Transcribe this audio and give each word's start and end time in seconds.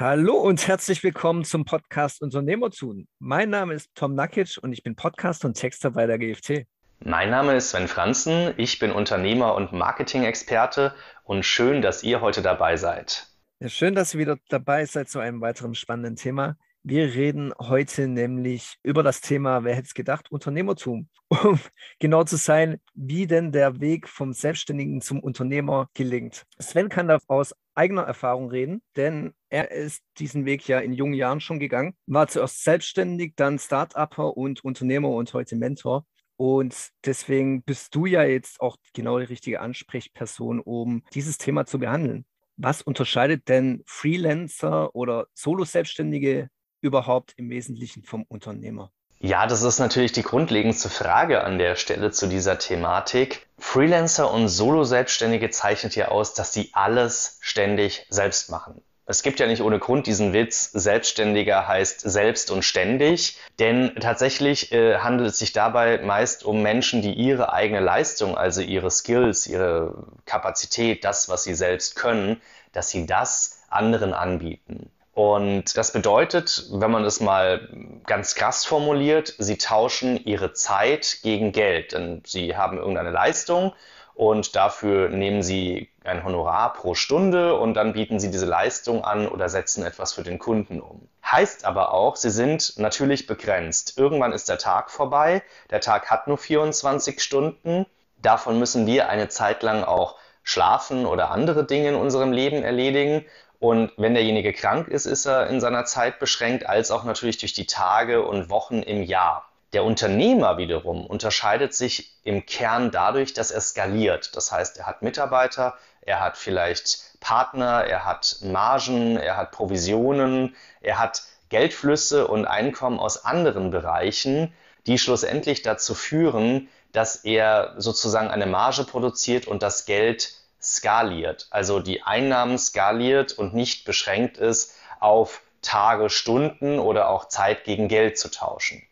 Hallo 0.00 0.36
und 0.36 0.66
herzlich 0.66 1.02
willkommen 1.02 1.44
zum 1.44 1.66
Podcast 1.66 2.22
Unternehmertun. 2.22 3.06
Mein 3.18 3.50
Name 3.50 3.74
ist 3.74 3.90
Tom 3.94 4.14
Nakic 4.14 4.56
und 4.62 4.72
ich 4.72 4.82
bin 4.82 4.96
Podcast 4.96 5.44
und 5.44 5.52
Texter 5.52 5.90
bei 5.90 6.06
der 6.06 6.18
GFT. 6.18 6.64
Mein 7.04 7.28
Name 7.28 7.54
ist 7.54 7.68
Sven 7.68 7.86
Franzen, 7.86 8.54
ich 8.56 8.78
bin 8.78 8.92
Unternehmer 8.92 9.54
und 9.54 9.74
Marketing-Experte 9.74 10.94
und 11.22 11.44
schön, 11.44 11.82
dass 11.82 12.02
ihr 12.02 12.22
heute 12.22 12.40
dabei 12.40 12.78
seid. 12.78 13.26
Ja, 13.58 13.68
schön, 13.68 13.94
dass 13.94 14.14
ihr 14.14 14.20
wieder 14.20 14.38
dabei 14.48 14.86
seid 14.86 15.10
zu 15.10 15.18
einem 15.18 15.42
weiteren 15.42 15.74
spannenden 15.74 16.16
Thema. 16.16 16.56
Wir 16.82 17.14
reden 17.14 17.52
heute 17.58 18.08
nämlich 18.08 18.78
über 18.82 19.02
das 19.02 19.20
Thema, 19.20 19.64
wer 19.64 19.74
hätte 19.74 19.88
es 19.88 19.94
gedacht, 19.94 20.30
Unternehmertum. 20.30 21.08
Um 21.44 21.60
genau 22.00 22.24
zu 22.24 22.36
sein, 22.36 22.80
wie 22.94 23.28
denn 23.28 23.52
der 23.52 23.80
Weg 23.80 24.08
vom 24.08 24.32
Selbstständigen 24.32 25.00
zum 25.00 25.20
Unternehmer 25.20 25.88
gelingt. 25.94 26.44
Sven 26.58 26.88
kann 26.88 27.06
da 27.06 27.18
aus 27.28 27.54
eigener 27.74 28.02
Erfahrung 28.02 28.50
reden, 28.50 28.82
denn 28.96 29.32
er 29.48 29.70
ist 29.70 30.02
diesen 30.18 30.44
Weg 30.44 30.66
ja 30.66 30.80
in 30.80 30.92
jungen 30.92 31.14
Jahren 31.14 31.40
schon 31.40 31.60
gegangen, 31.60 31.94
war 32.06 32.26
zuerst 32.26 32.64
selbstständig, 32.64 33.34
dann 33.36 33.60
Start-Upper 33.60 34.36
und 34.36 34.64
Unternehmer 34.64 35.10
und 35.10 35.32
heute 35.34 35.54
Mentor. 35.54 36.04
Und 36.36 36.88
deswegen 37.04 37.62
bist 37.62 37.94
du 37.94 38.06
ja 38.06 38.24
jetzt 38.24 38.60
auch 38.60 38.76
genau 38.94 39.18
die 39.18 39.26
richtige 39.26 39.60
Ansprechperson, 39.60 40.58
um 40.58 41.04
dieses 41.14 41.38
Thema 41.38 41.66
zu 41.66 41.78
behandeln. 41.78 42.24
Was 42.56 42.82
unterscheidet 42.82 43.48
denn 43.48 43.82
Freelancer 43.86 44.94
oder 44.96 45.26
Solo-Selbstständige 45.34 46.48
überhaupt 46.80 47.34
im 47.36 47.50
Wesentlichen 47.50 48.02
vom 48.02 48.24
Unternehmer? 48.24 48.90
Ja, 49.22 49.46
das 49.46 49.62
ist 49.62 49.78
natürlich 49.78 50.12
die 50.12 50.22
grundlegendste 50.22 50.88
Frage 50.88 51.44
an 51.44 51.58
der 51.58 51.76
Stelle 51.76 52.10
zu 52.10 52.26
dieser 52.26 52.58
Thematik. 52.58 53.46
Freelancer 53.58 54.32
und 54.32 54.48
Solo-Selbstständige 54.48 55.50
zeichnet 55.50 55.94
ja 55.94 56.08
aus, 56.08 56.32
dass 56.32 56.54
sie 56.54 56.70
alles 56.72 57.38
ständig 57.42 58.06
selbst 58.08 58.50
machen. 58.50 58.80
Es 59.04 59.22
gibt 59.22 59.40
ja 59.40 59.46
nicht 59.46 59.60
ohne 59.60 59.80
Grund 59.80 60.06
diesen 60.06 60.32
Witz, 60.32 60.70
Selbstständiger 60.70 61.66
heißt 61.66 62.00
selbst 62.00 62.50
und 62.50 62.64
ständig, 62.64 63.36
denn 63.58 63.94
tatsächlich 64.00 64.70
äh, 64.70 64.98
handelt 64.98 65.30
es 65.30 65.38
sich 65.40 65.52
dabei 65.52 65.98
meist 65.98 66.44
um 66.44 66.62
Menschen, 66.62 67.02
die 67.02 67.12
ihre 67.12 67.52
eigene 67.52 67.80
Leistung, 67.80 68.38
also 68.38 68.62
ihre 68.62 68.90
Skills, 68.90 69.48
ihre 69.48 70.06
Kapazität, 70.26 71.04
das, 71.04 71.28
was 71.28 71.42
sie 71.42 71.54
selbst 71.54 71.96
können, 71.96 72.40
dass 72.72 72.88
sie 72.88 73.04
das 73.04 73.64
anderen 73.68 74.14
anbieten. 74.14 74.90
Und 75.20 75.76
das 75.76 75.92
bedeutet, 75.92 76.64
wenn 76.70 76.90
man 76.90 77.04
es 77.04 77.20
mal 77.20 77.68
ganz 78.06 78.34
krass 78.34 78.64
formuliert, 78.64 79.34
sie 79.36 79.58
tauschen 79.58 80.16
ihre 80.24 80.54
Zeit 80.54 81.18
gegen 81.22 81.52
Geld. 81.52 81.92
Denn 81.92 82.22
sie 82.24 82.56
haben 82.56 82.78
irgendeine 82.78 83.10
Leistung 83.10 83.74
und 84.14 84.56
dafür 84.56 85.10
nehmen 85.10 85.42
sie 85.42 85.90
ein 86.04 86.24
Honorar 86.24 86.72
pro 86.72 86.94
Stunde 86.94 87.54
und 87.56 87.74
dann 87.74 87.92
bieten 87.92 88.18
sie 88.18 88.30
diese 88.30 88.46
Leistung 88.46 89.04
an 89.04 89.28
oder 89.28 89.50
setzen 89.50 89.84
etwas 89.84 90.14
für 90.14 90.22
den 90.22 90.38
Kunden 90.38 90.80
um. 90.80 91.06
Heißt 91.22 91.66
aber 91.66 91.92
auch, 91.92 92.16
sie 92.16 92.30
sind 92.30 92.78
natürlich 92.78 93.26
begrenzt. 93.26 93.98
Irgendwann 93.98 94.32
ist 94.32 94.48
der 94.48 94.56
Tag 94.56 94.90
vorbei, 94.90 95.42
der 95.68 95.82
Tag 95.82 96.10
hat 96.10 96.28
nur 96.28 96.38
24 96.38 97.22
Stunden, 97.22 97.84
davon 98.22 98.58
müssen 98.58 98.86
wir 98.86 99.10
eine 99.10 99.28
Zeit 99.28 99.62
lang 99.62 99.84
auch 99.84 100.16
schlafen 100.44 101.04
oder 101.04 101.30
andere 101.30 101.66
Dinge 101.66 101.90
in 101.90 101.94
unserem 101.94 102.32
Leben 102.32 102.62
erledigen 102.62 103.26
und 103.60 103.92
wenn 103.98 104.14
derjenige 104.14 104.54
krank 104.54 104.88
ist, 104.88 105.04
ist 105.04 105.26
er 105.26 105.48
in 105.48 105.60
seiner 105.60 105.84
Zeit 105.84 106.18
beschränkt, 106.18 106.66
als 106.66 106.90
auch 106.90 107.04
natürlich 107.04 107.36
durch 107.36 107.52
die 107.52 107.66
Tage 107.66 108.24
und 108.24 108.48
Wochen 108.48 108.82
im 108.82 109.02
Jahr. 109.02 109.50
Der 109.74 109.84
Unternehmer 109.84 110.56
wiederum 110.56 111.06
unterscheidet 111.06 111.74
sich 111.74 112.16
im 112.24 112.46
Kern 112.46 112.90
dadurch, 112.90 113.34
dass 113.34 113.50
er 113.50 113.60
skaliert. 113.60 114.34
Das 114.34 114.50
heißt, 114.50 114.78
er 114.78 114.86
hat 114.86 115.02
Mitarbeiter, 115.02 115.76
er 116.00 116.20
hat 116.20 116.38
vielleicht 116.38 117.20
Partner, 117.20 117.84
er 117.84 118.06
hat 118.06 118.38
Margen, 118.42 119.18
er 119.18 119.36
hat 119.36 119.52
Provisionen, 119.52 120.56
er 120.80 120.98
hat 120.98 121.22
Geldflüsse 121.50 122.26
und 122.26 122.46
Einkommen 122.46 122.98
aus 122.98 123.26
anderen 123.26 123.70
Bereichen, 123.70 124.54
die 124.86 124.98
schlussendlich 124.98 125.60
dazu 125.60 125.94
führen, 125.94 126.68
dass 126.92 127.16
er 127.16 127.74
sozusagen 127.76 128.28
eine 128.28 128.46
Marge 128.46 128.84
produziert 128.84 129.46
und 129.46 129.62
das 129.62 129.84
Geld 129.84 130.39
skaliert, 130.62 131.46
also 131.50 131.80
die 131.80 132.02
Einnahmen 132.02 132.58
skaliert 132.58 133.32
und 133.32 133.54
nicht 133.54 133.84
beschränkt 133.84 134.36
ist 134.36 134.74
auf 134.98 135.42
Tage, 135.62 136.10
Stunden 136.10 136.78
oder 136.78 137.10
auch 137.10 137.28
Zeit 137.28 137.64
gegen 137.64 137.88
Geld 137.88 138.18
zu 138.18 138.30
tauschen. 138.30 138.82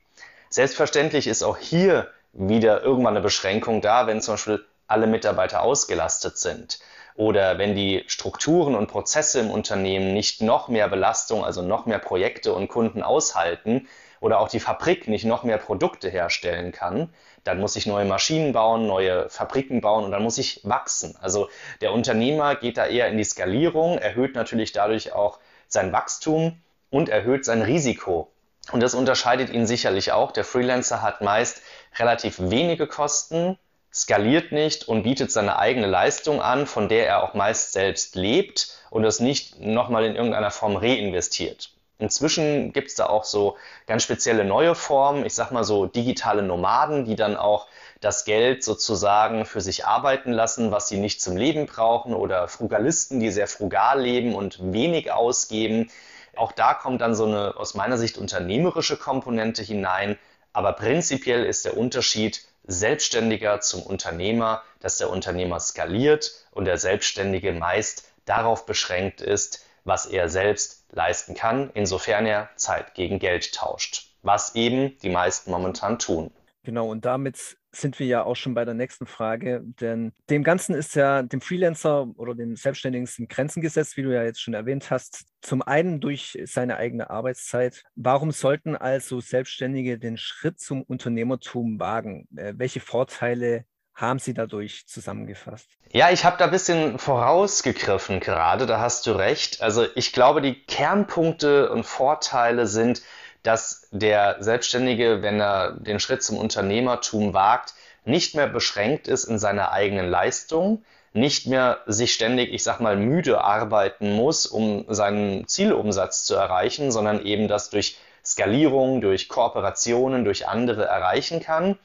Selbstverständlich 0.51 1.27
ist 1.27 1.43
auch 1.43 1.59
hier 1.59 2.11
wieder 2.33 2.83
irgendwann 2.83 3.15
eine 3.15 3.23
Beschränkung 3.23 3.81
da, 3.81 4.07
wenn 4.07 4.21
zum 4.21 4.35
Beispiel 4.35 4.65
alle 4.87 5.07
Mitarbeiter 5.07 5.63
ausgelastet 5.63 6.39
sind 6.39 6.79
oder 7.15 7.59
wenn 7.59 7.75
die 7.75 8.05
Strukturen 8.07 8.75
und 8.75 8.87
Prozesse 8.87 9.41
im 9.41 9.51
Unternehmen 9.51 10.15
nicht 10.15 10.41
noch 10.41 10.69
mehr 10.69 10.89
Belastung, 10.89 11.45
also 11.45 11.63
noch 11.63 11.85
mehr 11.85 11.99
Projekte 11.99 12.55
und 12.55 12.69
Kunden 12.69 13.03
aushalten 13.03 13.89
oder 14.21 14.41
auch 14.41 14.49
die 14.49 14.61
Fabrik 14.61 15.09
nicht 15.09 15.25
noch 15.25 15.45
mehr 15.45 15.59
Produkte 15.59 16.09
herstellen 16.09 16.73
kann, 16.73 17.13
dann 17.45 17.61
muss 17.61 17.77
ich 17.77 17.87
neue 17.87 18.05
Maschinen 18.05 18.53
bauen, 18.53 18.87
neue 18.87 19.29
Fabriken 19.29 19.81
bauen 19.81 20.05
und 20.05 20.11
dann 20.11 20.23
muss 20.23 20.39
ich 20.39 20.61
wachsen. 20.65 21.17
Also 21.21 21.49
der 21.81 21.93
Unternehmer 21.93 22.57
geht 22.57 22.77
da 22.77 22.87
eher 22.87 23.09
in 23.09 23.17
die 23.17 23.25
Skalierung, 23.25 23.99
erhöht 23.99 24.35
natürlich 24.35 24.73
dadurch 24.73 25.13
auch 25.13 25.39
sein 25.69 25.93
Wachstum 25.93 26.61
und 26.91 27.09
erhöht 27.09 27.45
sein 27.45 27.63
Risiko. 27.63 28.31
Und 28.73 28.83
das 28.83 28.95
unterscheidet 28.95 29.51
ihn 29.51 29.67
sicherlich 29.67 30.13
auch. 30.13 30.33
Der 30.33 30.45
Freelancer 30.45 31.01
hat 31.01 31.21
meist 31.21 31.63
relativ 31.99 32.39
wenige 32.39 32.87
Kosten, 32.87 33.59
skaliert 33.93 34.53
nicht 34.53 34.87
und 34.87 35.03
bietet 35.03 35.33
seine 35.33 35.59
eigene 35.59 35.87
Leistung 35.87 36.43
an, 36.43 36.67
von 36.67 36.89
der 36.89 37.07
er 37.07 37.23
auch 37.23 37.35
meist 37.35 37.73
selbst 37.73 38.15
lebt 38.15 38.75
und 38.91 39.03
das 39.03 39.21
nicht 39.21 39.59
nochmal 39.59 40.05
in 40.05 40.17
irgendeiner 40.17 40.51
Form 40.51 40.77
reinvestiert. 40.77 41.71
Inzwischen 41.99 42.73
gibt 42.73 42.89
es 42.89 42.95
da 42.95 43.07
auch 43.07 43.25
so 43.25 43.57
ganz 43.87 44.05
spezielle 44.05 44.45
neue 44.45 44.77
Formen, 44.77 45.27
ich 45.27 45.35
sag 45.35 45.51
mal 45.51 45.65
so 45.65 45.87
digitale 45.87 46.43
Nomaden, 46.43 47.05
die 47.05 47.17
dann 47.17 47.37
auch 47.37 47.67
das 48.01 48.25
Geld 48.25 48.63
sozusagen 48.63 49.45
für 49.45 49.61
sich 49.61 49.85
arbeiten 49.85 50.31
lassen, 50.31 50.71
was 50.71 50.89
sie 50.89 50.99
nicht 50.99 51.21
zum 51.21 51.37
Leben 51.37 51.67
brauchen, 51.67 52.15
oder 52.15 52.47
Frugalisten, 52.47 53.19
die 53.19 53.33
sehr 53.33 53.49
frugal 53.49 54.01
leben 54.01 54.37
und 54.37 54.73
wenig 54.73 55.11
ausgeben. 55.11 55.91
Auch 56.37 56.53
da 56.53 56.75
kommt 56.75 57.01
dann 57.01 57.17
so 57.17 57.25
eine 57.27 57.57
aus 57.57 57.75
meiner 57.75 57.99
Sicht 57.99 58.17
unternehmerische 58.17 58.97
Komponente 58.97 59.63
hinein. 59.63 60.17
Aber 60.53 60.75
prinzipiell 60.75 61.45
ist 61.45 61.65
der 61.65 61.77
Unterschied 61.77 62.45
Selbstständiger 62.65 63.61
zum 63.61 63.83
Unternehmer, 63.83 64.63
dass 64.79 64.99
der 64.99 65.11
Unternehmer 65.11 65.59
skaliert 65.59 66.33
und 66.53 66.67
der 66.67 66.79
Selbstständige 66.79 67.53
meist 67.53 68.05
darauf 68.25 68.67
beschränkt 68.67 69.21
ist, 69.21 69.65
was 69.89 70.07
er 70.07 70.29
selbst 70.29 70.87
leisten 70.93 71.35
kann, 71.35 71.71
insofern 71.75 72.27
er 72.27 72.51
Zeit 72.57 72.95
gegen 72.95 73.19
Geld 73.19 73.55
tauscht, 73.55 74.15
was 74.23 74.55
eben 74.55 74.97
die 74.99 75.11
meisten 75.11 75.51
momentan 75.51 75.99
tun. 75.99 76.31
Genau, 76.63 76.91
und 76.91 77.05
damit 77.05 77.57
sind 77.73 77.99
wir 77.99 78.07
ja 78.07 78.25
auch 78.25 78.35
schon 78.35 78.55
bei 78.55 78.65
der 78.65 78.75
nächsten 78.75 79.07
Frage, 79.07 79.63
denn 79.81 80.13
dem 80.29 80.43
Ganzen 80.43 80.75
ist 80.75 80.95
ja 80.97 81.23
dem 81.23 81.41
Freelancer 81.41 82.09
oder 82.17 82.35
dem 82.35 82.57
Selbstständigen 82.57 83.07
sind 83.07 83.29
Grenzen 83.29 83.63
gesetzt, 83.63 83.97
wie 83.97 84.03
du 84.03 84.13
ja 84.13 84.23
jetzt 84.23 84.41
schon 84.41 84.55
erwähnt 84.55 84.91
hast. 84.91 85.27
Zum 85.41 85.63
einen 85.63 86.01
durch 86.01 86.39
seine 86.45 86.77
eigene 86.77 87.11
Arbeitszeit. 87.11 87.85
Warum 87.95 88.33
sollten 88.33 88.77
also 88.77 89.21
Selbstständige 89.21 89.99
den 89.99 90.17
Schritt 90.17 90.61
zum 90.61 90.83
Unternehmertum 90.83 91.79
wagen? 91.79 92.29
Äh, 92.37 92.55
welche 92.57 92.81
Vorteile 92.81 93.65
haben 93.99 94.21
Sie 94.21 94.33
dadurch 94.33 94.87
zusammengefasst? 94.87 95.69
Ja, 95.91 96.11
ich 96.11 96.25
habe 96.25 96.39
da 96.39 96.45
ein 96.45 96.51
bisschen 96.53 96.99
vorausgegriffen 96.99 98.21
gerade, 98.21 98.67
da 98.67 98.79
hast 98.79 99.07
du 99.07 99.13
recht. 99.13 99.61
Also 99.61 99.87
ich 99.97 100.13
glaube, 100.13 100.41
die 100.41 100.55
Kernpunkte 100.55 101.71
und 101.71 101.85
Vorteile 101.85 102.67
sind, 102.69 103.03
dass 103.43 103.89
der 103.91 104.37
Selbstständige, 104.41 105.23
wenn 105.23 105.41
er 105.41 105.73
den 105.73 105.99
Schritt 105.99 106.23
zum 106.23 106.39
Unternehmertum 106.39 107.35
wagt, 107.35 107.75
nicht 108.05 108.37
mehr 108.37 108.47
beschränkt 108.47 109.09
ist 109.09 109.25
in 109.25 109.39
seiner 109.39 109.73
eigenen 109.73 110.09
Leistung, 110.09 110.85
nicht 111.13 111.47
mehr 111.47 111.81
sich 111.87 112.15
ständig, 112.15 112.53
ich 112.53 112.63
sag 112.63 112.81
mal, 112.81 112.97
müde 112.97 113.43
arbeiten 113.43 114.13
muss, 114.13 114.47
um 114.47 114.85
seinen 114.89 115.49
Zielumsatz 115.49 116.25
zu 116.25 116.37
erreichen, 116.37 116.93
sondern 116.93 117.25
eben 117.25 117.49
das 117.49 117.71
durch 117.71 117.99
Skalierung, 118.25 119.01
durch 119.01 119.29
Kooperationen, 119.29 120.25
durch 120.25 120.47
andere 120.47 120.85
erreichen 120.85 121.41
kann 121.41 121.79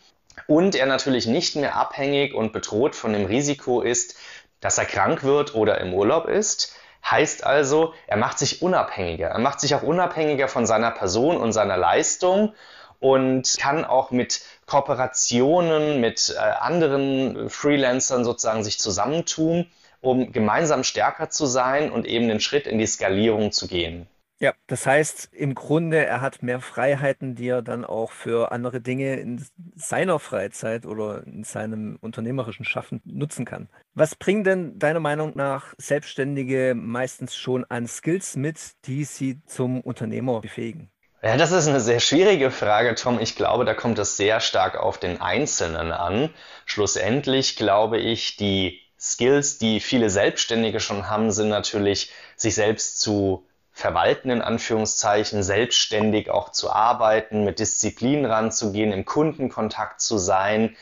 und 0.48 0.76
er 0.76 0.86
natürlich 0.86 1.28
nicht 1.28 1.56
mehr 1.56 1.76
abhängig 1.76 2.34
und 2.34 2.54
bedroht 2.54 2.96
von 2.96 3.14
dem 3.14 3.26
Risiko 3.26 3.82
ist, 3.82 4.16
dass 4.60 4.78
er 4.78 4.86
krank 4.86 5.24
wird 5.24 5.56
oder 5.56 5.80
im 5.82 5.94
Urlaub 5.94 6.28
ist. 6.28 6.74
Heißt 7.10 7.44
also, 7.44 7.94
er 8.08 8.18
macht 8.18 8.40
sich 8.40 8.62
unabhängiger. 8.62 9.28
Er 9.28 9.40
macht 9.40 9.60
sich 9.60 9.76
auch 9.76 9.84
unabhängiger 9.84 10.48
von 10.48 10.66
seiner 10.66 10.92
Person 10.92 11.38
und 11.38 11.52
seiner 11.52 11.76
Leistung 11.76 12.54
und 13.00 13.58
kann 13.60 13.84
auch 13.84 14.12
mit 14.12 14.42
Kooperationen 14.66 16.00
mit 16.00 16.34
äh, 16.34 16.40
anderen 16.40 17.50
Freelancern 17.50 18.24
sozusagen 18.24 18.64
sich 18.64 18.80
zusammentun, 18.80 19.70
um 20.00 20.32
gemeinsam 20.32 20.86
stärker 20.86 21.30
zu 21.30 21.46
sein 21.46 21.92
und 21.92 22.06
eben 22.06 22.30
den 22.30 22.40
Schritt 22.40 22.66
in 22.66 22.78
die 22.78 22.88
Skalierung 22.88 23.52
zu 23.52 23.68
gehen. 23.68 24.08
Ja, 24.44 24.54
das 24.68 24.86
heißt 24.86 25.30
im 25.32 25.56
Grunde, 25.56 26.06
er 26.06 26.20
hat 26.20 26.44
mehr 26.44 26.60
Freiheiten, 26.60 27.34
die 27.34 27.48
er 27.48 27.62
dann 27.62 27.86
auch 27.86 28.12
für 28.12 28.52
andere 28.52 28.82
Dinge 28.82 29.16
in 29.16 29.42
seiner 29.74 30.20
Freizeit 30.20 30.86
oder 30.86 31.26
in 31.26 31.46
seinem 31.46 31.98
unternehmerischen 32.02 32.66
Schaffen 32.66 33.00
nutzen 33.06 33.46
kann. 33.46 33.70
Was 33.94 34.16
bringen 34.16 34.44
denn 34.44 34.80
deiner 34.80 35.00
Meinung 35.00 35.32
nach 35.36 35.74
Selbstständige 35.78 36.74
meistens 36.76 37.38
schon 37.38 37.64
an 37.70 37.88
Skills 37.88 38.36
mit, 38.36 38.60
die 38.84 39.06
sie 39.06 39.40
zum 39.46 39.80
Unternehmer 39.80 40.42
befähigen? 40.42 40.92
Ja, 41.22 41.38
das 41.38 41.54
ist 41.54 41.70
eine 41.70 41.80
sehr 41.80 42.02
schwierige 42.02 42.52
Frage, 42.52 42.96
Tom. 42.96 43.22
Ich 43.22 43.38
glaube, 43.38 43.64
da 43.64 43.74
kommt 43.74 43.98
es 43.98 44.18
sehr 44.18 44.42
stark 44.42 44.76
auf 44.78 44.98
den 44.98 45.22
Einzelnen 45.22 45.94
an. 45.94 46.30
Schlussendlich 46.66 47.56
glaube 47.56 47.98
ich, 47.98 48.36
die 48.36 48.82
Skills, 49.00 49.58
die 49.58 49.80
viele 49.80 50.10
Selbstständige 50.10 50.82
schon 50.82 51.10
haben, 51.10 51.32
sind 51.32 51.48
natürlich, 51.48 52.12
sich 52.36 52.56
selbst 52.56 53.00
zu 53.00 53.48
verwalten, 53.74 54.30
in 54.30 54.42
Anführungszeichen, 54.42 55.44
selbstständig 55.44 56.30
auch 56.30 56.50
zu 56.50 56.72
arbeiten, 56.72 57.44
mit 57.44 57.60
Disziplin 57.60 58.26
ranzugehen, 58.26 58.92
im 58.92 59.04
Kundenkontakt 59.04 60.00
zu 60.00 60.18
sein, 60.18 60.76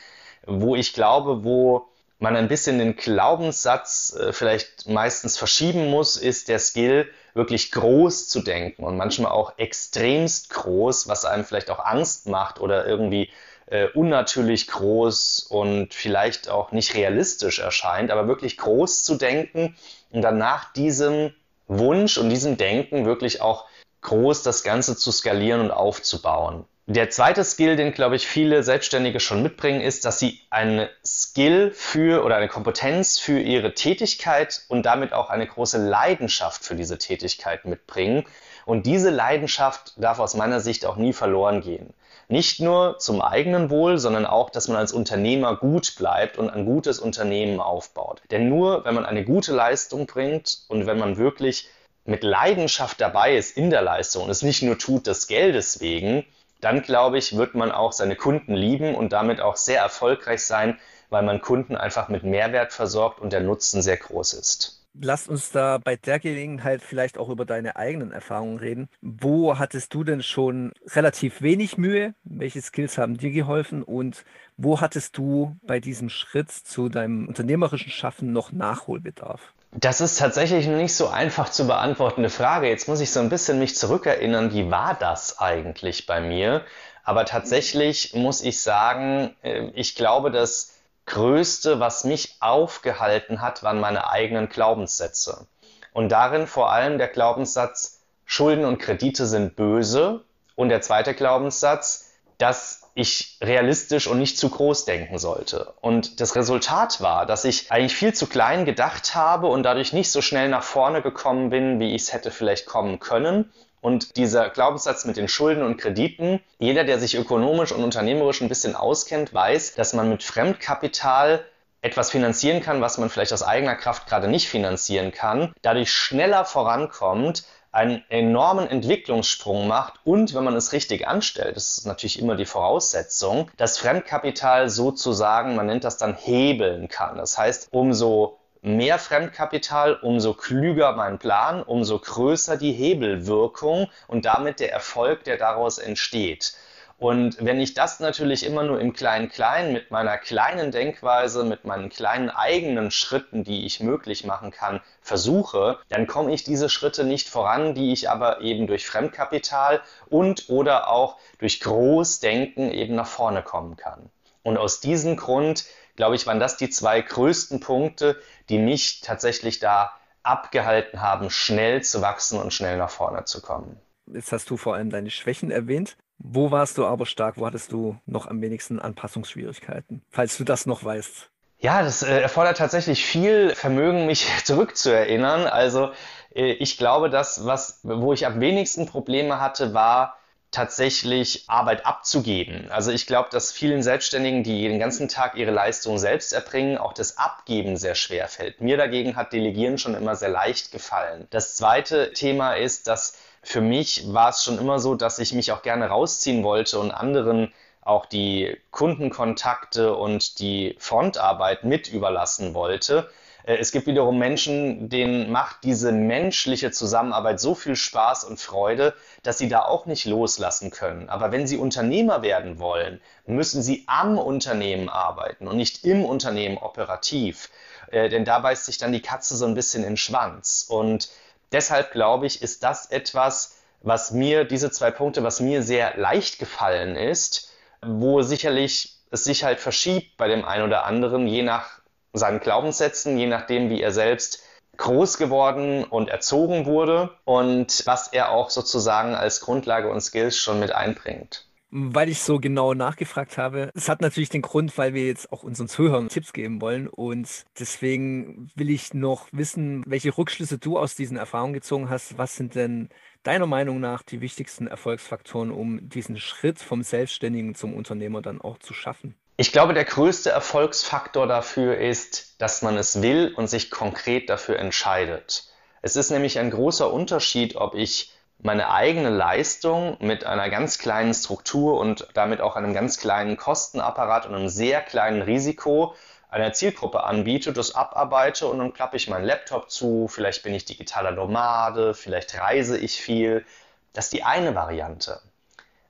wo 0.46 0.76
ich 0.76 0.92
glaube, 0.92 1.42
wo 1.42 1.88
man 2.18 2.36
ein 2.36 2.48
bisschen 2.48 2.78
den 2.78 2.94
Glaubenssatz 2.94 4.14
äh, 4.14 4.32
vielleicht 4.32 4.88
meistens 4.88 5.36
verschieben 5.36 5.90
muss, 5.90 6.16
ist 6.16 6.48
der 6.48 6.58
Skill, 6.58 7.10
wirklich 7.34 7.72
groß 7.72 8.28
zu 8.28 8.42
denken 8.42 8.84
und 8.84 8.98
manchmal 8.98 9.32
auch 9.32 9.58
extremst 9.58 10.50
groß, 10.50 11.08
was 11.08 11.24
einem 11.24 11.44
vielleicht 11.44 11.70
auch 11.70 11.82
Angst 11.82 12.28
macht 12.28 12.60
oder 12.60 12.86
irgendwie 12.86 13.30
äh, 13.66 13.86
unnatürlich 13.88 14.68
groß 14.68 15.46
und 15.48 15.94
vielleicht 15.94 16.50
auch 16.50 16.72
nicht 16.72 16.94
realistisch 16.94 17.58
erscheint, 17.58 18.10
aber 18.10 18.28
wirklich 18.28 18.58
groß 18.58 19.02
zu 19.02 19.16
denken 19.16 19.76
und 20.10 20.20
dann 20.20 20.36
nach 20.36 20.72
diesem 20.74 21.32
Wunsch 21.68 22.18
und 22.18 22.30
diesem 22.30 22.56
Denken 22.56 23.06
wirklich 23.06 23.40
auch 23.40 23.66
groß 24.02 24.42
das 24.42 24.62
Ganze 24.62 24.96
zu 24.96 25.12
skalieren 25.12 25.60
und 25.60 25.70
aufzubauen. 25.70 26.64
Der 26.86 27.10
zweite 27.10 27.44
Skill, 27.44 27.76
den 27.76 27.92
glaube 27.92 28.16
ich 28.16 28.26
viele 28.26 28.64
Selbstständige 28.64 29.20
schon 29.20 29.42
mitbringen, 29.42 29.80
ist, 29.80 30.04
dass 30.04 30.18
sie 30.18 30.40
eine 30.50 30.90
Skill 31.06 31.70
für 31.70 32.24
oder 32.24 32.36
eine 32.36 32.48
Kompetenz 32.48 33.20
für 33.20 33.38
ihre 33.38 33.74
Tätigkeit 33.74 34.62
und 34.68 34.84
damit 34.84 35.12
auch 35.12 35.30
eine 35.30 35.46
große 35.46 35.78
Leidenschaft 35.78 36.64
für 36.64 36.74
diese 36.74 36.98
Tätigkeit 36.98 37.64
mitbringen. 37.66 38.24
Und 38.66 38.86
diese 38.86 39.10
Leidenschaft 39.10 39.94
darf 39.96 40.18
aus 40.18 40.34
meiner 40.34 40.58
Sicht 40.58 40.84
auch 40.84 40.96
nie 40.96 41.12
verloren 41.12 41.60
gehen. 41.60 41.94
Nicht 42.32 42.60
nur 42.60 42.98
zum 42.98 43.20
eigenen 43.20 43.68
Wohl, 43.68 43.98
sondern 43.98 44.24
auch, 44.24 44.48
dass 44.48 44.66
man 44.66 44.78
als 44.78 44.94
Unternehmer 44.94 45.54
gut 45.54 45.96
bleibt 45.98 46.38
und 46.38 46.48
ein 46.48 46.64
gutes 46.64 46.98
Unternehmen 46.98 47.60
aufbaut. 47.60 48.22
Denn 48.30 48.48
nur 48.48 48.86
wenn 48.86 48.94
man 48.94 49.04
eine 49.04 49.22
gute 49.22 49.52
Leistung 49.52 50.06
bringt 50.06 50.60
und 50.68 50.86
wenn 50.86 50.98
man 50.98 51.18
wirklich 51.18 51.68
mit 52.06 52.24
Leidenschaft 52.24 53.02
dabei 53.02 53.36
ist 53.36 53.54
in 53.54 53.68
der 53.68 53.82
Leistung 53.82 54.24
und 54.24 54.30
es 54.30 54.40
nicht 54.40 54.62
nur 54.62 54.78
tut 54.78 55.06
des 55.06 55.26
Geldes 55.26 55.82
wegen, 55.82 56.24
dann 56.62 56.80
glaube 56.80 57.18
ich, 57.18 57.36
wird 57.36 57.54
man 57.54 57.70
auch 57.70 57.92
seine 57.92 58.16
Kunden 58.16 58.54
lieben 58.54 58.94
und 58.94 59.12
damit 59.12 59.42
auch 59.42 59.56
sehr 59.56 59.82
erfolgreich 59.82 60.42
sein, 60.42 60.78
weil 61.10 61.24
man 61.24 61.42
Kunden 61.42 61.76
einfach 61.76 62.08
mit 62.08 62.24
Mehrwert 62.24 62.72
versorgt 62.72 63.20
und 63.20 63.34
der 63.34 63.40
Nutzen 63.40 63.82
sehr 63.82 63.98
groß 63.98 64.32
ist. 64.32 64.81
Lass 64.94 65.26
uns 65.26 65.50
da 65.50 65.78
bei 65.78 65.96
der 65.96 66.18
Gelegenheit 66.18 66.82
vielleicht 66.82 67.16
auch 67.16 67.28
über 67.28 67.44
deine 67.44 67.76
eigenen 67.76 68.12
Erfahrungen 68.12 68.58
reden. 68.58 68.88
Wo 69.00 69.58
hattest 69.58 69.94
du 69.94 70.04
denn 70.04 70.22
schon 70.22 70.72
relativ 70.88 71.40
wenig 71.40 71.78
Mühe? 71.78 72.14
Welche 72.24 72.60
Skills 72.60 72.98
haben 72.98 73.16
dir 73.16 73.30
geholfen? 73.30 73.82
Und 73.82 74.24
wo 74.56 74.80
hattest 74.80 75.16
du 75.16 75.56
bei 75.62 75.80
diesem 75.80 76.10
Schritt 76.10 76.50
zu 76.50 76.88
deinem 76.88 77.26
unternehmerischen 77.26 77.90
Schaffen 77.90 78.32
noch 78.32 78.52
Nachholbedarf? 78.52 79.54
Das 79.74 80.02
ist 80.02 80.18
tatsächlich 80.18 80.66
nicht 80.66 80.94
so 80.94 81.08
einfach 81.08 81.48
zu 81.48 81.66
beantwortende 81.66 82.28
Frage. 82.28 82.68
Jetzt 82.68 82.88
muss 82.88 83.00
ich 83.00 83.10
so 83.10 83.20
ein 83.20 83.30
bisschen 83.30 83.58
mich 83.58 83.74
zurückerinnern, 83.74 84.52
wie 84.52 84.70
war 84.70 84.94
das 84.94 85.38
eigentlich 85.38 86.06
bei 86.06 86.20
mir? 86.20 86.62
Aber 87.04 87.24
tatsächlich 87.24 88.14
muss 88.14 88.42
ich 88.42 88.60
sagen, 88.60 89.34
äh, 89.42 89.70
ich 89.74 89.94
glaube, 89.94 90.30
dass 90.30 90.71
Größte, 91.06 91.80
was 91.80 92.04
mich 92.04 92.36
aufgehalten 92.40 93.40
hat, 93.40 93.62
waren 93.62 93.80
meine 93.80 94.08
eigenen 94.08 94.48
Glaubenssätze. 94.48 95.46
Und 95.92 96.10
darin 96.10 96.46
vor 96.46 96.72
allem 96.72 96.98
der 96.98 97.08
Glaubenssatz, 97.08 98.00
Schulden 98.24 98.64
und 98.64 98.78
Kredite 98.78 99.26
sind 99.26 99.56
böse. 99.56 100.24
Und 100.54 100.68
der 100.68 100.80
zweite 100.80 101.14
Glaubenssatz, 101.14 102.12
dass 102.38 102.82
ich 102.94 103.38
realistisch 103.42 104.06
und 104.06 104.18
nicht 104.18 104.38
zu 104.38 104.50
groß 104.50 104.84
denken 104.84 105.18
sollte. 105.18 105.72
Und 105.80 106.20
das 106.20 106.36
Resultat 106.36 107.00
war, 107.00 107.24
dass 107.24 107.44
ich 107.44 107.72
eigentlich 107.72 107.96
viel 107.96 108.12
zu 108.12 108.26
klein 108.26 108.64
gedacht 108.64 109.14
habe 109.14 109.46
und 109.46 109.62
dadurch 109.62 109.92
nicht 109.92 110.10
so 110.10 110.20
schnell 110.20 110.48
nach 110.48 110.62
vorne 110.62 111.02
gekommen 111.02 111.50
bin, 111.50 111.80
wie 111.80 111.94
ich 111.94 112.02
es 112.02 112.12
hätte 112.12 112.30
vielleicht 112.30 112.66
kommen 112.66 113.00
können. 113.00 113.50
Und 113.82 114.16
dieser 114.16 114.48
Glaubenssatz 114.48 115.04
mit 115.04 115.16
den 115.16 115.26
Schulden 115.26 115.64
und 115.64 115.76
Krediten, 115.76 116.40
jeder, 116.60 116.84
der 116.84 117.00
sich 117.00 117.16
ökonomisch 117.16 117.72
und 117.72 117.82
unternehmerisch 117.82 118.40
ein 118.40 118.48
bisschen 118.48 118.76
auskennt, 118.76 119.34
weiß, 119.34 119.74
dass 119.74 119.92
man 119.92 120.08
mit 120.08 120.22
Fremdkapital 120.22 121.44
etwas 121.80 122.12
finanzieren 122.12 122.62
kann, 122.62 122.80
was 122.80 122.98
man 122.98 123.10
vielleicht 123.10 123.32
aus 123.32 123.42
eigener 123.42 123.74
Kraft 123.74 124.06
gerade 124.06 124.28
nicht 124.28 124.48
finanzieren 124.48 125.10
kann, 125.10 125.52
dadurch 125.62 125.92
schneller 125.92 126.44
vorankommt, 126.44 127.42
einen 127.72 128.04
enormen 128.08 128.68
Entwicklungssprung 128.68 129.66
macht 129.66 129.94
und 130.04 130.32
wenn 130.34 130.44
man 130.44 130.54
es 130.54 130.72
richtig 130.72 131.08
anstellt, 131.08 131.56
das 131.56 131.78
ist 131.78 131.86
natürlich 131.86 132.20
immer 132.20 132.36
die 132.36 132.44
Voraussetzung, 132.44 133.50
das 133.56 133.78
Fremdkapital 133.78 134.68
sozusagen, 134.68 135.56
man 135.56 135.66
nennt 135.66 135.82
das 135.82 135.96
dann 135.96 136.14
hebeln 136.14 136.88
kann. 136.88 137.16
Das 137.16 137.36
heißt, 137.36 137.68
umso 137.72 138.38
mehr 138.62 138.98
Fremdkapital, 138.98 139.94
umso 139.94 140.34
klüger 140.34 140.92
mein 140.92 141.18
Plan, 141.18 141.62
umso 141.62 141.98
größer 141.98 142.56
die 142.56 142.72
Hebelwirkung 142.72 143.88
und 144.06 144.24
damit 144.24 144.60
der 144.60 144.72
Erfolg, 144.72 145.24
der 145.24 145.36
daraus 145.36 145.78
entsteht. 145.78 146.54
Und 147.02 147.44
wenn 147.44 147.58
ich 147.58 147.74
das 147.74 147.98
natürlich 147.98 148.46
immer 148.46 148.62
nur 148.62 148.78
im 148.80 148.92
Klein-Klein 148.92 149.72
mit 149.72 149.90
meiner 149.90 150.18
kleinen 150.18 150.70
Denkweise, 150.70 151.42
mit 151.42 151.64
meinen 151.64 151.88
kleinen 151.88 152.30
eigenen 152.30 152.92
Schritten, 152.92 153.42
die 153.42 153.66
ich 153.66 153.80
möglich 153.80 154.24
machen 154.24 154.52
kann, 154.52 154.80
versuche, 155.00 155.80
dann 155.88 156.06
komme 156.06 156.32
ich 156.32 156.44
diese 156.44 156.68
Schritte 156.68 157.02
nicht 157.02 157.28
voran, 157.28 157.74
die 157.74 157.92
ich 157.92 158.08
aber 158.08 158.40
eben 158.40 158.68
durch 158.68 158.86
Fremdkapital 158.86 159.80
und 160.10 160.48
oder 160.48 160.88
auch 160.88 161.16
durch 161.40 161.58
Großdenken 161.58 162.70
eben 162.70 162.94
nach 162.94 163.08
vorne 163.08 163.42
kommen 163.42 163.76
kann. 163.76 164.08
Und 164.44 164.56
aus 164.56 164.78
diesem 164.78 165.16
Grund 165.16 165.64
glaube 165.96 166.16
ich, 166.16 166.26
waren 166.26 166.40
das 166.40 166.56
die 166.56 166.70
zwei 166.70 167.00
größten 167.00 167.60
Punkte, 167.60 168.20
die 168.48 168.58
mich 168.58 169.00
tatsächlich 169.00 169.58
da 169.58 169.92
abgehalten 170.22 171.00
haben, 171.00 171.30
schnell 171.30 171.82
zu 171.82 172.00
wachsen 172.00 172.40
und 172.40 172.52
schnell 172.52 172.76
nach 172.78 172.90
vorne 172.90 173.24
zu 173.24 173.42
kommen. 173.42 173.80
Jetzt 174.06 174.32
hast 174.32 174.50
du 174.50 174.56
vor 174.56 174.74
allem 174.74 174.90
deine 174.90 175.10
Schwächen 175.10 175.50
erwähnt. 175.50 175.96
Wo 176.18 176.50
warst 176.50 176.78
du 176.78 176.86
aber 176.86 177.06
stark? 177.06 177.36
Wo 177.38 177.46
hattest 177.46 177.72
du 177.72 177.98
noch 178.06 178.26
am 178.26 178.40
wenigsten 178.40 178.78
Anpassungsschwierigkeiten? 178.78 180.02
Falls 180.10 180.36
du 180.36 180.44
das 180.44 180.66
noch 180.66 180.84
weißt. 180.84 181.30
Ja, 181.58 181.82
das 181.82 182.02
äh, 182.02 182.20
erfordert 182.20 182.58
tatsächlich 182.58 183.04
viel 183.04 183.54
Vermögen, 183.54 184.06
mich 184.06 184.26
zurückzuerinnern. 184.44 185.46
Also 185.46 185.92
äh, 186.34 186.52
ich 186.52 186.78
glaube, 186.78 187.10
das, 187.10 187.44
was, 187.46 187.80
wo 187.82 188.12
ich 188.12 188.26
am 188.26 188.40
wenigsten 188.40 188.86
Probleme 188.86 189.40
hatte, 189.40 189.74
war 189.74 190.16
tatsächlich 190.52 191.44
Arbeit 191.48 191.84
abzugeben. 191.86 192.70
Also 192.70 192.92
ich 192.92 193.06
glaube, 193.06 193.30
dass 193.30 193.50
vielen 193.50 193.82
Selbstständigen, 193.82 194.44
die 194.44 194.68
den 194.68 194.78
ganzen 194.78 195.08
Tag 195.08 195.36
ihre 195.36 195.50
Leistung 195.50 195.98
selbst 195.98 196.32
erbringen, 196.32 196.78
auch 196.78 196.92
das 196.92 197.18
Abgeben 197.18 197.76
sehr 197.76 197.94
schwer 197.94 198.28
fällt. 198.28 198.60
Mir 198.60 198.76
dagegen 198.76 199.16
hat 199.16 199.32
Delegieren 199.32 199.78
schon 199.78 199.94
immer 199.94 200.14
sehr 200.14 200.28
leicht 200.28 200.70
gefallen. 200.70 201.26
Das 201.30 201.56
zweite 201.56 202.12
Thema 202.12 202.54
ist, 202.54 202.86
dass 202.86 203.18
für 203.42 203.60
mich 203.60 204.12
war 204.12 204.28
es 204.28 204.44
schon 204.44 204.58
immer 204.58 204.78
so, 204.78 204.94
dass 204.94 205.18
ich 205.18 205.32
mich 205.32 205.50
auch 205.50 205.62
gerne 205.62 205.88
rausziehen 205.88 206.44
wollte 206.44 206.78
und 206.78 206.92
anderen 206.92 207.52
auch 207.80 208.06
die 208.06 208.56
Kundenkontakte 208.70 209.94
und 209.94 210.38
die 210.38 210.76
Frontarbeit 210.78 211.64
mit 211.64 211.88
überlassen 211.88 212.54
wollte. 212.54 213.10
Äh, 213.44 213.56
es 213.56 213.72
gibt 213.72 213.86
wiederum 213.86 214.18
Menschen, 214.18 214.88
denen 214.88 215.30
macht 215.30 215.64
diese 215.64 215.92
menschliche 215.92 216.70
Zusammenarbeit 216.70 217.40
so 217.40 217.54
viel 217.54 217.76
Spaß 217.76 218.24
und 218.24 218.40
Freude, 218.40 218.94
dass 219.22 219.38
sie 219.38 219.48
da 219.48 219.64
auch 219.64 219.86
nicht 219.86 220.04
loslassen 220.04 220.70
können. 220.70 221.08
Aber 221.08 221.32
wenn 221.32 221.46
sie 221.46 221.56
Unternehmer 221.56 222.22
werden 222.22 222.58
wollen, 222.58 223.00
müssen 223.26 223.62
sie 223.62 223.84
am 223.86 224.18
Unternehmen 224.18 224.88
arbeiten 224.88 225.46
und 225.46 225.56
nicht 225.56 225.84
im 225.84 226.04
Unternehmen 226.04 226.58
operativ. 226.58 227.50
Äh, 227.90 228.08
denn 228.08 228.24
da 228.24 228.38
beißt 228.38 228.66
sich 228.66 228.78
dann 228.78 228.92
die 228.92 229.02
Katze 229.02 229.36
so 229.36 229.46
ein 229.46 229.54
bisschen 229.54 229.82
in 229.82 229.90
den 229.90 229.96
Schwanz. 229.96 230.66
Und 230.68 231.10
deshalb 231.52 231.92
glaube 231.92 232.26
ich, 232.26 232.42
ist 232.42 232.62
das 232.62 232.86
etwas, 232.90 233.56
was 233.82 234.12
mir, 234.12 234.44
diese 234.44 234.70
zwei 234.70 234.90
Punkte, 234.90 235.22
was 235.22 235.40
mir 235.40 235.62
sehr 235.62 235.96
leicht 235.96 236.38
gefallen 236.38 236.96
ist, 236.96 237.50
wo 237.84 238.22
sicherlich 238.22 238.96
es 239.10 239.24
sich 239.24 239.44
halt 239.44 239.60
verschiebt 239.60 240.16
bei 240.16 240.28
dem 240.28 240.44
einen 240.44 240.64
oder 240.64 240.86
anderen, 240.86 241.26
je 241.26 241.42
nach 241.42 241.81
seinen 242.12 242.40
Glaubenssätzen, 242.40 243.16
je 243.18 243.26
nachdem, 243.26 243.70
wie 243.70 243.80
er 243.82 243.92
selbst 243.92 244.42
groß 244.78 245.18
geworden 245.18 245.84
und 245.84 246.08
erzogen 246.08 246.66
wurde 246.66 247.10
und 247.24 247.82
was 247.86 248.08
er 248.08 248.30
auch 248.32 248.50
sozusagen 248.50 249.14
als 249.14 249.40
Grundlage 249.40 249.90
und 249.90 250.00
Skills 250.00 250.36
schon 250.38 250.60
mit 250.60 250.72
einbringt. 250.72 251.46
weil 251.74 252.10
ich 252.10 252.20
so 252.20 252.38
genau 252.38 252.74
nachgefragt 252.74 253.38
habe. 253.38 253.70
Es 253.74 253.88
hat 253.88 254.02
natürlich 254.02 254.28
den 254.28 254.42
Grund, 254.42 254.76
weil 254.76 254.92
wir 254.92 255.06
jetzt 255.06 255.32
auch 255.32 255.42
unseren 255.42 255.68
Zuhörern 255.68 256.08
Tipps 256.08 256.34
geben 256.34 256.60
wollen. 256.60 256.86
Und 256.86 257.44
deswegen 257.58 258.50
will 258.54 258.68
ich 258.68 258.92
noch 258.92 259.28
wissen, 259.32 259.82
welche 259.86 260.16
Rückschlüsse 260.16 260.58
du 260.58 260.78
aus 260.78 260.94
diesen 260.96 261.16
Erfahrungen 261.16 261.54
gezogen 261.54 261.88
hast. 261.88 262.18
Was 262.18 262.36
sind 262.36 262.54
denn 262.56 262.90
deiner 263.22 263.46
Meinung 263.46 263.80
nach 263.80 264.02
die 264.02 264.20
wichtigsten 264.20 264.66
Erfolgsfaktoren, 264.66 265.50
um 265.50 265.88
diesen 265.88 266.18
Schritt 266.18 266.58
vom 266.60 266.82
Selbstständigen 266.82 267.54
zum 267.54 267.72
Unternehmer 267.74 268.20
dann 268.20 268.42
auch 268.42 268.58
zu 268.58 268.74
schaffen? 268.74 269.14
Ich 269.42 269.50
glaube, 269.50 269.74
der 269.74 269.84
größte 269.84 270.30
Erfolgsfaktor 270.30 271.26
dafür 271.26 271.76
ist, 271.76 272.40
dass 272.40 272.62
man 272.62 272.78
es 272.78 273.02
will 273.02 273.34
und 273.34 273.48
sich 273.48 273.72
konkret 273.72 274.30
dafür 274.30 274.56
entscheidet. 274.56 275.48
Es 275.80 275.96
ist 275.96 276.12
nämlich 276.12 276.38
ein 276.38 276.52
großer 276.52 276.92
Unterschied, 276.92 277.56
ob 277.56 277.74
ich 277.74 278.12
meine 278.38 278.70
eigene 278.70 279.10
Leistung 279.10 279.96
mit 279.98 280.24
einer 280.24 280.48
ganz 280.48 280.78
kleinen 280.78 281.12
Struktur 281.12 281.80
und 281.80 282.06
damit 282.14 282.40
auch 282.40 282.54
einem 282.54 282.72
ganz 282.72 283.00
kleinen 283.00 283.36
Kostenapparat 283.36 284.26
und 284.26 284.36
einem 284.36 284.48
sehr 284.48 284.80
kleinen 284.80 285.22
Risiko 285.22 285.96
einer 286.30 286.52
Zielgruppe 286.52 287.02
anbiete, 287.02 287.52
das 287.52 287.74
abarbeite 287.74 288.46
und 288.46 288.60
dann 288.60 288.72
klappe 288.72 288.96
ich 288.96 289.08
meinen 289.08 289.24
Laptop 289.24 289.72
zu, 289.72 290.06
vielleicht 290.06 290.44
bin 290.44 290.54
ich 290.54 290.66
digitaler 290.66 291.10
Nomade, 291.10 291.94
vielleicht 291.94 292.38
reise 292.38 292.78
ich 292.78 293.02
viel. 293.02 293.44
Das 293.92 294.04
ist 294.04 294.12
die 294.12 294.22
eine 294.22 294.54
Variante. 294.54 295.20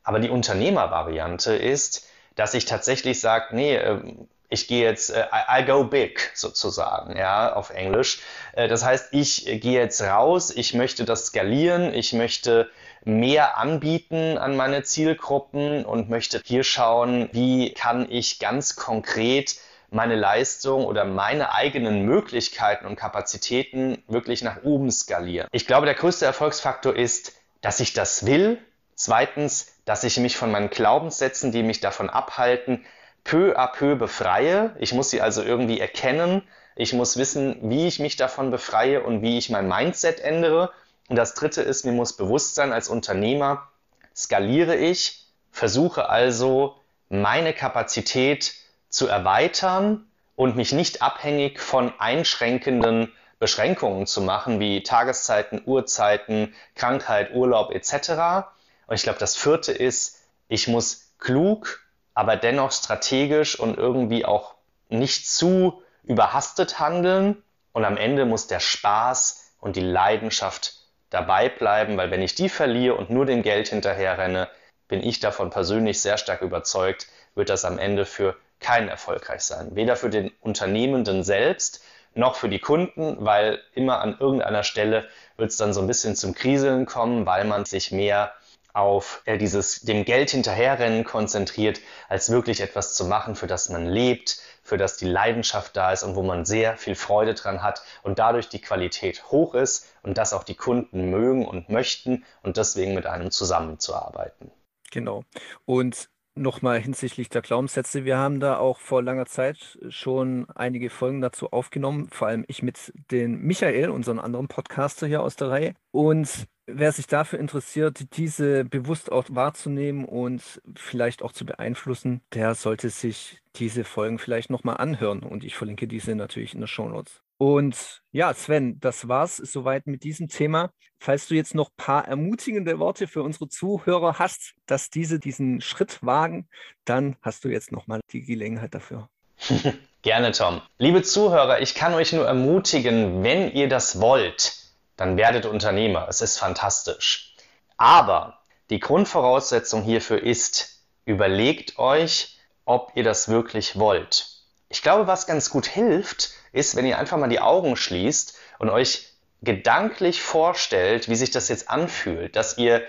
Aber 0.05 0.21
die 0.21 0.31
Unternehmervariante 0.31 1.55
ist, 1.55 2.09
dass 2.35 2.55
ich 2.55 2.65
tatsächlich 2.65 3.21
sage, 3.21 3.55
nee, 3.55 3.77
ähm, 3.77 4.29
ich 4.49 4.69
gehe 4.69 4.85
jetzt, 4.85 5.11
äh, 5.11 5.25
I, 5.49 5.65
go 5.65 5.85
big 5.85 6.31
sozusagen, 6.35 7.17
ja, 7.17 7.55
auf 7.55 7.71
Englisch. 7.71 8.21
Äh, 8.53 8.69
das 8.69 8.85
heißt, 8.85 9.09
ich 9.13 9.47
gehe 9.47 9.81
jetzt 9.81 10.03
raus, 10.03 10.51
ich 10.55 10.75
möchte 10.75 11.05
das 11.05 11.27
skalieren, 11.27 11.95
ich 11.95 12.13
möchte 12.13 12.71
mehr 13.05 13.59
anbieten 13.59 14.39
an 14.39 14.57
meine 14.57 14.83
Zielgruppen 14.83 15.85
und 15.85 16.09
möchte 16.09 16.41
hier 16.45 16.65
schauen, 16.65 17.29
wie 17.33 17.73
kann 17.73 18.07
ich 18.11 18.39
ganz 18.39 18.77
konkret 18.77 19.57
meine 19.91 20.17
Leistung 20.17 20.85
oder 20.85 21.05
meine 21.05 21.53
eigenen 21.53 22.03
Möglichkeiten 22.05 22.87
und 22.87 22.97
Kapazitäten 22.97 24.03
wirklich 24.07 24.43
nach 24.43 24.63
oben 24.63 24.91
skalieren. 24.91 25.49
Ich 25.53 25.67
glaube, 25.67 25.87
der 25.87 25.95
größte 25.95 26.25
Erfolgsfaktor 26.25 26.95
ist, 26.95 27.35
dass 27.61 27.81
ich 27.81 27.93
das 27.93 28.25
will. 28.25 28.59
Zweitens, 28.95 29.72
dass 29.85 30.05
ich 30.05 30.19
mich 30.19 30.37
von 30.37 30.51
meinen 30.51 30.71
Glaubenssätzen, 30.71 31.53
die 31.53 31.63
mich 31.63 31.81
davon 31.81 32.11
abhalten, 32.11 32.85
peu 33.25 33.57
à 33.57 33.69
peu 33.69 33.97
befreie. 33.97 34.75
Ich 34.79 34.93
muss 34.93 35.11
sie 35.11 35.21
also 35.21 35.43
irgendwie 35.43 35.81
erkennen. 35.81 36.43
Ich 36.77 36.93
muss 36.93 37.17
wissen, 37.17 37.59
wie 37.63 37.87
ich 37.87 37.99
mich 37.99 38.17
davon 38.17 38.51
befreie 38.51 39.03
und 39.03 39.23
wie 39.23 39.39
ich 39.39 39.51
mein 39.51 39.69
Mindset 39.69 40.21
ändere. 40.21 40.73
Und 41.09 41.17
das 41.17 41.35
dritte 41.35 41.63
ist, 41.63 41.85
mir 41.85 41.93
muss 41.93 42.17
bewusst 42.17 42.55
sein, 42.55 42.73
als 42.73 42.89
Unternehmer 42.89 43.69
skaliere 44.15 44.77
ich, 44.77 45.27
versuche 45.51 46.09
also 46.09 46.77
meine 47.09 47.53
Kapazität 47.53 48.55
zu 48.89 49.07
erweitern 49.07 50.07
und 50.37 50.57
mich 50.57 50.73
nicht 50.73 51.03
abhängig 51.03 51.61
von 51.61 51.93
einschränkenden 51.99 53.13
Beschränkungen 53.39 54.07
zu 54.07 54.23
machen, 54.23 54.61
wie 54.61 54.83
Tageszeiten, 54.83 55.63
Uhrzeiten, 55.67 56.55
Krankheit, 56.75 57.35
Urlaub 57.35 57.73
etc. 57.73 58.47
Und 58.87 58.95
ich 58.95 59.03
glaube, 59.03 59.19
das 59.19 59.37
vierte 59.37 59.73
ist, 59.73 60.21
ich 60.49 60.69
muss 60.69 61.15
klug 61.19 61.83
aber 62.15 62.37
dennoch 62.37 62.73
strategisch 62.73 63.59
und 63.59 63.79
irgendwie 63.79 64.25
auch 64.25 64.55
nicht 64.89 65.29
zu 65.29 65.83
überhastet 66.03 66.79
handeln. 66.79 67.43
Und 67.73 67.85
am 67.85 67.97
Ende 67.97 68.27
muss 68.27 68.47
der 68.47 68.61
Spaß 68.61 69.55
und 69.61 69.77
die 69.77 69.81
Leidenschaft 69.81 70.75
dabei 71.09 71.49
bleiben, 71.49 71.97
weil 71.97 72.11
wenn 72.11 72.23
ich 72.23 72.35
die 72.35 72.49
verliere 72.49 72.97
und 72.97 73.11
nur 73.11 73.27
dem 73.27 73.43
Geld 73.43 73.69
hinterher 73.69 74.19
renne, 74.19 74.49
bin 74.89 75.03
ich 75.03 75.21
davon 75.21 75.51
persönlich 75.51 76.03
sehr 76.03 76.19
stark 76.19 76.43
überzeugt, 76.43 77.07
wird 77.35 77.49
das 77.49 77.65
am 77.65 77.79
Ende 77.79 78.05
für 78.05 78.37
keinen 78.61 78.89
erfolgreich 78.89 79.43
sein. 79.43 79.75
Weder 79.75 79.97
für 79.97 80.11
den 80.11 80.31
Unternehmenden 80.41 81.25
selbst 81.25 81.83
noch 82.15 82.35
für 82.35 82.51
die 82.51 82.59
Kunden, 82.59 83.17
weil 83.21 83.61
immer 83.75 84.01
an 84.01 84.19
irgendeiner 84.19 84.65
Stelle 84.65 85.09
wird 85.39 85.51
es 85.51 85.57
dann 85.57 85.73
so 85.73 85.81
ein 85.81 85.87
bisschen 85.87 86.15
zum 86.15 86.35
Kriseln 86.35 86.85
kommen, 86.85 87.25
weil 87.25 87.47
man 87.47 87.65
sich 87.65 87.91
mehr 87.91 88.33
auf 88.73 89.23
äh, 89.25 89.39
dieses 89.39 89.81
dem 89.83 90.05
Geld 90.05 90.31
hinterherrennen 90.31 91.05
konzentriert, 91.05 91.81
als 92.09 92.31
wirklich 92.31 92.61
etwas 92.61 92.95
zu 92.95 93.05
machen, 93.05 93.35
für 93.35 93.47
das 93.47 93.69
man 93.69 93.87
lebt, 93.87 94.41
für 94.63 94.77
das 94.77 94.97
die 94.97 95.07
Leidenschaft 95.07 95.77
da 95.77 95.93
ist 95.93 96.03
und 96.03 96.17
wo 96.17 96.23
man 96.23 96.45
sehr 96.45 96.77
viel 96.77 96.95
Freude 96.95 97.35
dran 97.35 97.63
hat 97.63 97.83
und 98.03 98.19
dadurch 98.19 98.49
die 98.49 98.61
Qualität 98.61 99.31
hoch 99.31 99.55
ist 99.55 99.93
und 100.03 100.19
das 100.19 100.33
auch 100.33 100.45
die 100.45 100.55
Kunden 100.55 101.11
mögen 101.11 101.47
und 101.47 101.69
möchten 101.69 102.25
und 102.43 102.57
deswegen 102.57 102.95
mit 102.95 103.07
einem 103.07 103.31
zusammenzuarbeiten. 103.31 104.51
Genau. 104.91 105.25
Und 105.65 106.09
nochmal 106.35 106.81
hinsichtlich 106.81 107.29
der 107.29 107.43
Glaubenssätze. 107.43 108.05
Wir 108.05 108.17
haben 108.17 108.41
da 108.41 108.57
auch 108.57 108.79
vor 108.79 109.03
langer 109.03 109.27
Zeit 109.27 109.79
schon 109.89 110.49
einige 110.55 110.91
Folgen 110.91 111.21
dazu 111.21 111.51
aufgenommen, 111.51 112.09
vor 112.11 112.29
allem 112.29 112.45
ich 112.49 112.63
mit 112.63 112.93
den 113.11 113.41
Michael, 113.43 113.91
unseren 113.91 114.19
anderen 114.19 114.49
Podcaster 114.49 115.07
hier 115.07 115.23
aus 115.23 115.37
der 115.37 115.51
Reihe. 115.51 115.75
Und 115.91 116.47
wer 116.67 116.93
sich 116.93 117.07
dafür 117.07 117.39
interessiert, 117.39 118.17
diese 118.17 118.65
bewusst 118.65 119.11
auch 119.11 119.27
wahrzunehmen 119.29 120.05
und 120.05 120.63
vielleicht 120.77 121.23
auch 121.23 121.33
zu 121.33 121.45
beeinflussen, 121.45 122.23
der 122.33 122.55
sollte 122.55 122.91
sich 122.91 123.41
diese 123.57 123.85
Folgen 123.85 124.19
vielleicht 124.19 124.51
nochmal 124.51 124.77
anhören. 124.79 125.23
Und 125.23 125.45
ich 125.45 125.57
verlinke 125.57 125.87
diese 125.87 126.15
natürlich 126.15 126.55
in 126.55 126.61
der 126.61 126.69
Show 126.69 126.89
Notes. 126.89 127.23
Und 127.39 128.03
ja, 128.13 128.33
Sven, 128.35 128.79
das 128.79 129.09
war's 129.09 129.37
soweit 129.37 129.87
mit 129.87 130.05
diesem 130.05 130.29
Thema. 130.29 130.71
Falls 131.01 131.27
du 131.27 131.35
jetzt 131.35 131.57
noch 131.57 131.71
ein 131.71 131.77
paar 131.77 132.07
ermutigende 132.07 132.79
Worte 132.79 133.09
für 133.09 133.25
unsere 133.25 133.49
Zuhörer 133.49 134.21
hast, 134.21 134.55
dass 134.67 134.91
diese 134.91 135.19
diesen 135.19 135.61
Schritt 135.61 135.99
wagen, 136.03 136.49
dann 136.85 137.17
hast 137.21 137.45
du 137.45 137.49
jetzt 137.49 137.73
nochmal 137.73 138.01
die 138.13 138.25
Gelegenheit 138.25 138.75
dafür. 138.75 139.09
Gerne, 140.03 140.31
Tom. 140.31 140.63
Liebe 140.79 141.03
Zuhörer, 141.03 141.61
ich 141.61 141.75
kann 141.75 141.95
euch 141.95 142.13
nur 142.13 142.27
ermutigen, 142.27 143.25
wenn 143.25 143.51
ihr 143.51 143.69
das 143.69 144.01
wollt, 144.01 144.62
dann 145.03 145.17
werdet 145.17 145.47
Unternehmer. 145.47 146.07
Es 146.09 146.21
ist 146.21 146.39
fantastisch. 146.39 147.35
Aber 147.77 148.39
die 148.71 148.79
Grundvoraussetzung 148.79 149.83
hierfür 149.83 150.23
ist, 150.23 150.79
überlegt 151.05 151.77
euch, 151.81 152.39
ob 152.65 152.93
ihr 152.95 153.03
das 153.03 153.29
wirklich 153.29 153.77
wollt. 153.77 154.29
Ich 154.69 154.81
glaube, 154.81 155.09
was 155.09 155.27
ganz 155.27 155.51
gut 155.51 155.67
hilft, 155.67 156.31
ist, 156.53 156.77
wenn 156.77 156.87
ihr 156.87 156.99
einfach 156.99 157.19
mal 157.19 157.29
die 157.29 157.41
Augen 157.41 157.75
schließt 157.75 158.39
und 158.61 158.71
euch 158.71 159.09
gedanklich 159.43 160.23
vorstellt, 160.23 161.09
wie 161.09 161.17
sich 161.17 161.33
das 161.33 161.49
jetzt 161.49 161.69
anfühlt, 161.69 162.37
dass 162.37 162.57
ihr 162.57 162.83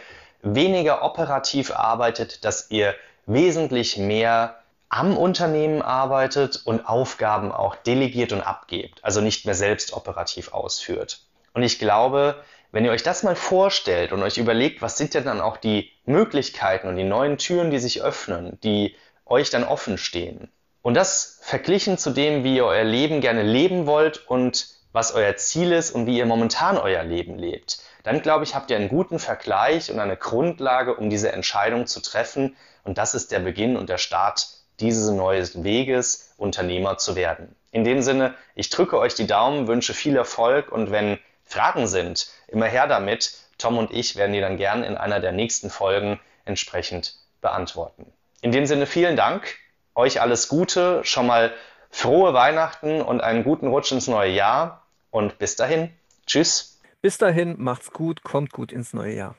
weniger 0.44 1.02
operativ 1.02 1.72
arbeitet, 1.72 2.46
dass 2.46 2.70
ihr 2.70 2.94
wesentlich 3.26 3.98
mehr 3.98 4.60
am 4.88 5.18
Unternehmen 5.18 5.82
arbeitet 5.82 6.62
und 6.64 6.88
Aufgaben 6.88 7.52
auch 7.52 7.76
delegiert 7.76 8.34
und 8.34 8.42
abgebt, 8.42 9.00
also 9.04 9.20
nicht 9.20 9.46
mehr 9.46 9.56
selbst 9.56 9.94
operativ 9.94 10.54
ausführt. 10.54 11.22
Und 11.54 11.64
ich 11.64 11.80
glaube, 11.80 12.44
wenn 12.72 12.86
ihr 12.86 12.92
euch 12.92 13.04
das 13.04 13.24
mal 13.24 13.36
vorstellt 13.36 14.12
und 14.12 14.24
euch 14.24 14.38
überlegt, 14.38 14.82
was 14.82 14.98
sind 14.98 15.14
denn 15.14 15.26
dann 15.26 15.42
auch 15.42 15.58
die 15.58 15.92
Möglichkeiten 16.06 16.88
und 16.88 16.96
die 16.96 17.04
neuen 17.04 17.38
Türen, 17.38 17.70
die 17.70 17.80
sich 17.80 18.02
öffnen, 18.02 18.60
die 18.64 18.96
euch 19.26 19.50
dann 19.50 19.64
offen 19.64 19.98
stehen. 19.98 20.52
Und 20.82 20.96
das 20.96 21.40
verglichen 21.42 21.98
zu 21.98 22.10
dem, 22.10 22.44
wie 22.44 22.58
ihr 22.58 22.66
euer 22.66 22.84
Leben 22.84 23.22
gerne 23.22 23.44
leben 23.44 23.86
wollt 23.86 24.28
und 24.28 24.68
was 24.92 25.14
euer 25.14 25.36
Ziel 25.38 25.72
ist 25.72 25.92
und 25.92 26.08
wie 26.08 26.18
ihr 26.18 26.26
momentan 26.26 26.78
euer 26.78 27.04
Leben 27.04 27.38
lebt, 27.38 27.80
dann 28.04 28.22
glaube 28.22 28.44
ich, 28.44 28.54
habt 28.54 28.70
ihr 28.70 28.78
einen 28.78 28.90
guten 28.90 29.18
Vergleich 29.18 29.92
und 29.92 30.00
eine 30.00 30.18
Grundlage, 30.18 30.96
um 30.96 31.10
diese 31.10 31.32
Entscheidung 31.32 31.88
zu 31.88 32.02
treffen. 32.02 32.56
Und 32.84 32.98
das 32.98 33.16
ist 33.16 33.32
der 33.32 33.40
Beginn 33.40 33.78
und 33.78 33.90
der 33.90 33.98
Start 33.98 34.48
dieses 34.80 35.10
neuen 35.10 35.64
Weges, 35.64 36.34
Unternehmer 36.38 36.98
zu 36.98 37.16
werden. 37.16 37.56
In 37.72 37.84
dem 37.84 38.02
Sinne, 38.02 38.34
ich 38.56 38.70
drücke 38.70 38.98
euch 38.98 39.16
die 39.16 39.28
Daumen, 39.28 39.68
wünsche 39.68 39.94
viel 39.94 40.16
Erfolg 40.16 40.72
und 40.72 40.92
wenn 40.92 41.18
Fragen 41.46 41.88
sind, 41.88 42.28
immer 42.48 42.66
her 42.66 42.88
damit. 42.88 43.34
Tom 43.58 43.78
und 43.78 43.92
ich 43.92 44.16
werden 44.16 44.34
die 44.34 44.42
dann 44.42 44.58
gern 44.58 44.84
in 44.84 44.98
einer 44.98 45.20
der 45.20 45.32
nächsten 45.32 45.70
Folgen 45.70 46.20
entsprechend 46.46 47.16
beantworten. 47.42 48.12
In 48.42 48.52
dem 48.52 48.66
Sinne 48.66 48.86
vielen 48.86 49.16
Dank, 49.16 49.56
euch 49.96 50.20
alles 50.22 50.48
Gute, 50.48 51.04
schon 51.04 51.28
mal 51.28 51.54
frohe 51.90 52.34
Weihnachten 52.34 53.02
und 53.02 53.22
einen 53.22 53.44
guten 53.44 53.68
Rutsch 53.68 53.92
ins 53.92 54.08
neue 54.08 54.32
Jahr 54.32 54.86
und 55.12 55.38
bis 55.38 55.56
dahin. 55.56 55.92
Tschüss. 56.26 56.82
Bis 57.02 57.18
dahin, 57.18 57.56
macht's 57.62 57.92
gut, 57.92 58.24
kommt 58.24 58.52
gut 58.52 58.72
ins 58.72 58.94
neue 58.94 59.14
Jahr. 59.14 59.36